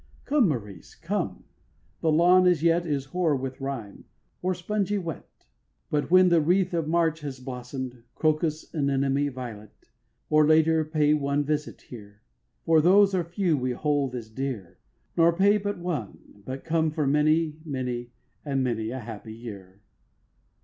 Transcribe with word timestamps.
Come, 0.25 0.47
Maurice, 0.49 0.95
come: 0.95 1.43
the 1.99 2.11
lawn 2.11 2.47
as 2.47 2.63
yet 2.63 2.87
Is 2.87 3.05
hoar 3.13 3.35
with 3.35 3.61
rime, 3.61 4.05
or 4.41 4.55
spongy 4.55 4.97
wet; 4.97 5.45
But 5.91 6.09
when 6.09 6.29
the 6.29 6.41
wreath 6.41 6.73
of 6.73 6.87
March 6.87 7.19
has 7.19 7.39
blossom'd, 7.39 8.01
Crocus, 8.15 8.73
anemone, 8.73 9.29
violet, 9.29 9.91
Or 10.27 10.43
later, 10.47 10.83
pay 10.83 11.13
one 11.13 11.43
visit 11.43 11.81
here, 11.81 12.23
For 12.65 12.81
those 12.81 13.13
are 13.13 13.23
few 13.23 13.55
we 13.55 13.73
hold 13.73 14.15
as 14.15 14.27
dear; 14.31 14.79
Nor 15.15 15.33
pay 15.37 15.59
but 15.59 15.77
one, 15.77 16.41
but 16.47 16.63
come 16.65 16.89
for 16.89 17.05
many, 17.05 17.59
Many 17.63 18.09
and 18.43 18.63
many 18.63 18.89
a 18.89 18.97
happy 19.01 19.35
year. 19.35 19.81